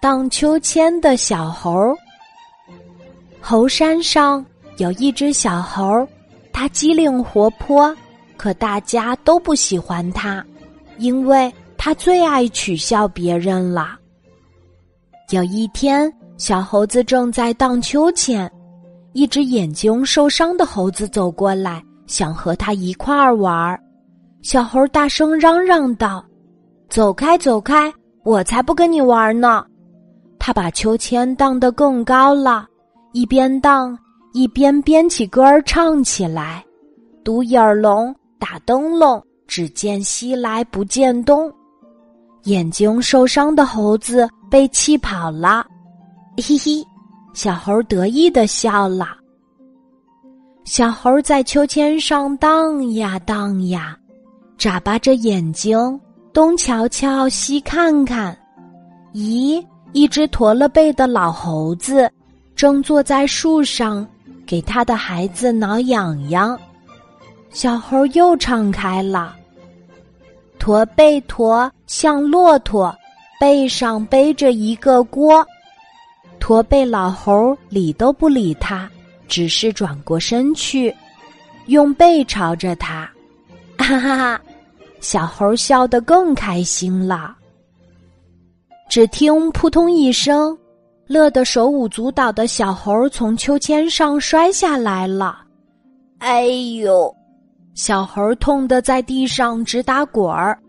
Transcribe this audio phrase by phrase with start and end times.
[0.00, 1.94] 荡秋千的小猴。
[3.38, 4.42] 猴山上
[4.78, 6.08] 有一只小猴，
[6.54, 7.94] 它机灵活泼，
[8.38, 10.42] 可大家都不喜欢它，
[10.96, 13.98] 因为它最爱取笑别人了。
[15.32, 18.50] 有一天，小猴子正在荡秋千，
[19.12, 23.78] 一只眼睛受伤的猴子走过来，想和他一块儿玩儿。
[24.40, 26.24] 小猴大声嚷嚷道
[26.88, 27.92] ：“走开，走开！
[28.24, 29.62] 我才不跟你玩呢！”
[30.40, 32.66] 他把秋千荡得更高了，
[33.12, 33.96] 一边荡
[34.32, 36.64] 一边编起歌儿唱起来
[37.22, 41.52] ：“独眼龙打灯笼，只见西来不见东。”
[42.44, 45.64] 眼睛受伤的猴子被气跑了，
[46.38, 46.82] 嘿嘿，
[47.34, 49.08] 小猴得意的笑了。
[50.64, 53.94] 小猴在秋千上荡呀荡呀，
[54.56, 56.00] 眨巴着眼睛，
[56.32, 58.34] 东瞧瞧西看看，
[59.12, 59.62] 咦？
[59.92, 62.10] 一只驼了背的老猴子，
[62.54, 64.06] 正坐在树上，
[64.46, 66.58] 给他的孩子挠痒痒。
[67.50, 69.36] 小猴又唱开了
[70.60, 72.96] ：“驼背驼像骆驼，
[73.40, 75.44] 背上背着一个锅。”
[76.38, 78.88] 驼背老猴理都不理他，
[79.26, 80.94] 只是转过身去，
[81.66, 83.10] 用背朝着他。
[83.76, 84.40] 哈哈哈！
[85.00, 87.36] 小猴笑得更开心了。
[88.90, 90.58] 只听扑通一声，
[91.06, 95.42] 乐得手舞足蹈的小猴从秋千上摔下来了。
[96.18, 97.14] 哎呦！
[97.72, 100.60] 小猴痛得在地上直打滚儿。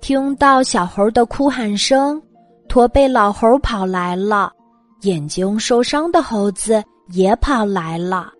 [0.00, 2.22] 听到小猴的哭喊声，
[2.68, 4.52] 驼背老猴跑来了，
[5.00, 8.30] 眼睛受伤的猴子也跑来了。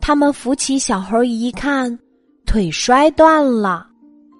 [0.00, 1.98] 他们扶起小猴一看，
[2.46, 3.86] 腿摔断了。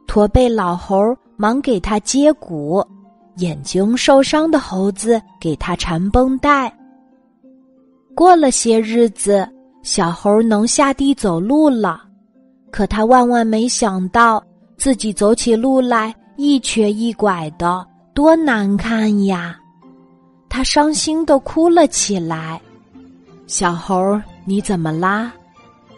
[0.06, 2.82] 驼背老猴忙给他接骨。
[3.40, 6.72] 眼睛受伤的猴子给他缠绷带。
[8.14, 9.48] 过了些日子，
[9.82, 12.02] 小猴能下地走路了，
[12.70, 14.42] 可他万万没想到，
[14.76, 19.58] 自己走起路来一瘸一拐的，多难看呀！
[20.48, 22.60] 他伤心的哭了起来。
[23.46, 25.32] 小猴，你怎么啦？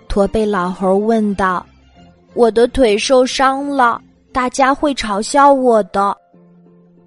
[0.09, 1.65] 驼背老猴问道。
[2.35, 4.01] 我的腿受伤了，
[4.33, 6.17] 大家会嘲笑我的。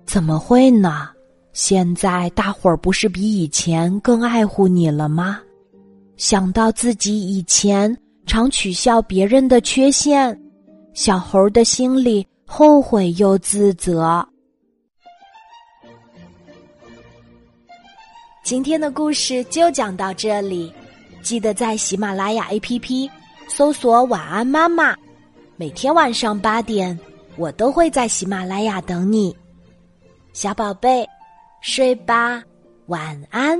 [0.05, 1.09] 怎么会呢？
[1.53, 5.39] 现在大伙儿不是比以前更爱护你了吗？
[6.17, 10.37] 想到自己以前常取笑别人的缺陷，
[10.93, 14.25] 小猴的心里后悔又自责。
[18.43, 20.71] 今天的故事就讲到这里，
[21.21, 23.09] 记得在喜马拉雅 APP
[23.47, 24.95] 搜索“晚安妈妈”，
[25.57, 26.97] 每天晚上八点，
[27.37, 29.35] 我都会在喜马拉雅等你。
[30.35, 31.07] 小宝贝，
[31.61, 32.43] 睡吧，
[32.87, 33.57] 晚安。